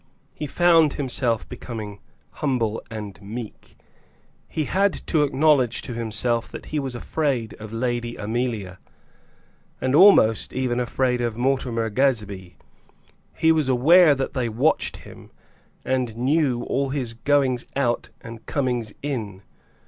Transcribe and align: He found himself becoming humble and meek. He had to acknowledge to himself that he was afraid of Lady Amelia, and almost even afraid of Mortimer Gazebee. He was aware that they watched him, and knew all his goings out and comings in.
He 0.33 0.47
found 0.47 0.93
himself 0.93 1.47
becoming 1.47 1.99
humble 2.41 2.81
and 2.89 3.21
meek. 3.21 3.75
He 4.47 4.63
had 4.63 4.93
to 5.05 5.21
acknowledge 5.21 5.83
to 5.83 5.93
himself 5.93 6.49
that 6.49 6.65
he 6.73 6.79
was 6.79 6.95
afraid 6.95 7.53
of 7.59 7.71
Lady 7.71 8.15
Amelia, 8.15 8.79
and 9.79 9.93
almost 9.93 10.53
even 10.53 10.79
afraid 10.79 11.21
of 11.21 11.37
Mortimer 11.37 11.91
Gazebee. 11.91 12.55
He 13.35 13.51
was 13.51 13.69
aware 13.69 14.15
that 14.15 14.33
they 14.33 14.49
watched 14.49 14.97
him, 15.05 15.29
and 15.85 16.17
knew 16.17 16.63
all 16.63 16.89
his 16.89 17.13
goings 17.13 17.67
out 17.75 18.09
and 18.21 18.43
comings 18.47 18.93
in. 19.03 19.43